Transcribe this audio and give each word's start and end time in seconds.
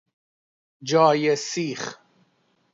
جای 0.87 1.35
سیخ 1.35 1.97